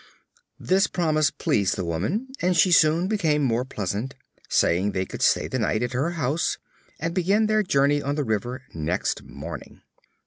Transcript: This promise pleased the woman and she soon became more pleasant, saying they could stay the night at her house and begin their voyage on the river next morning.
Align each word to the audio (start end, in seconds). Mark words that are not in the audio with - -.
This 0.59 0.87
promise 0.87 1.29
pleased 1.29 1.75
the 1.75 1.85
woman 1.85 2.29
and 2.41 2.57
she 2.57 2.71
soon 2.71 3.07
became 3.07 3.43
more 3.43 3.63
pleasant, 3.63 4.15
saying 4.49 4.93
they 4.93 5.05
could 5.05 5.21
stay 5.21 5.47
the 5.47 5.59
night 5.59 5.83
at 5.83 5.93
her 5.93 6.13
house 6.13 6.57
and 6.99 7.13
begin 7.13 7.45
their 7.45 7.61
voyage 7.61 8.01
on 8.01 8.15
the 8.15 8.23
river 8.23 8.63
next 8.73 9.21
morning. 9.21 9.83